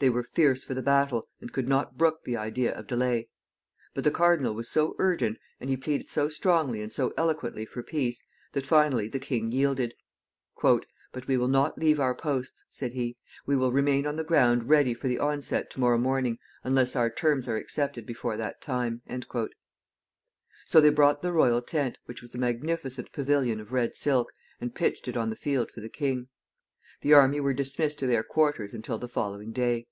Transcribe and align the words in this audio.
They 0.00 0.10
were 0.10 0.28
fierce 0.32 0.62
for 0.62 0.74
the 0.74 0.80
battle, 0.82 1.26
and 1.40 1.52
could 1.52 1.66
not 1.66 1.98
brook 1.98 2.22
the 2.22 2.36
idea 2.36 2.72
of 2.72 2.86
delay. 2.86 3.30
But 3.94 4.04
the 4.04 4.12
cardinal 4.12 4.54
was 4.54 4.68
so 4.70 4.94
urgent, 5.00 5.38
and 5.58 5.68
he 5.68 5.76
pleaded 5.76 6.08
so 6.08 6.28
strongly 6.28 6.80
and 6.82 6.92
so 6.92 7.12
eloquently 7.16 7.66
for 7.66 7.82
peace, 7.82 8.24
that, 8.52 8.64
finally, 8.64 9.08
the 9.08 9.18
king 9.18 9.50
yielded. 9.50 9.94
"But 10.62 11.26
we 11.26 11.36
will 11.36 11.48
not 11.48 11.78
leave 11.80 11.98
our 11.98 12.14
posts," 12.14 12.64
said 12.70 12.92
he. 12.92 13.16
"We 13.44 13.56
will 13.56 13.72
remain 13.72 14.06
on 14.06 14.14
the 14.14 14.22
ground 14.22 14.68
ready 14.68 14.94
for 14.94 15.08
the 15.08 15.18
onset 15.18 15.68
to 15.70 15.80
morrow 15.80 15.98
morning, 15.98 16.38
unless 16.62 16.94
our 16.94 17.10
terms 17.10 17.48
are 17.48 17.56
accepted 17.56 18.06
before 18.06 18.36
that 18.36 18.60
time." 18.62 19.02
So 20.64 20.80
they 20.80 20.90
brought 20.90 21.22
the 21.22 21.32
royal 21.32 21.60
tent, 21.60 21.98
which 22.04 22.22
was 22.22 22.36
a 22.36 22.38
magnificent 22.38 23.10
pavilion 23.10 23.58
of 23.58 23.72
red 23.72 23.96
silk, 23.96 24.30
and 24.60 24.72
pitched 24.76 25.08
it 25.08 25.16
on 25.16 25.30
the 25.30 25.34
field 25.34 25.72
for 25.72 25.80
the 25.80 25.88
king. 25.88 26.28
The 27.00 27.12
army 27.14 27.38
were 27.38 27.52
dismissed 27.52 28.00
to 28.00 28.08
their 28.08 28.24
quarters 28.24 28.74
until 28.74 28.98
the 28.98 29.06
following 29.06 29.52
day. 29.52 29.86